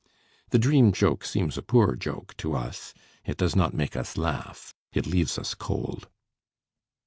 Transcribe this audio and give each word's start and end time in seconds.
The 0.49 0.57
"dream 0.57 0.93
joke" 0.93 1.23
seems 1.23 1.59
a 1.59 1.61
poor 1.61 1.95
joke 1.95 2.35
to 2.37 2.55
us, 2.55 2.95
it 3.23 3.37
does 3.37 3.55
not 3.55 3.75
make 3.75 3.95
us 3.95 4.17
laugh, 4.17 4.73
it 4.93 5.05
leaves 5.05 5.37
us 5.37 5.53
cold. 5.53 6.07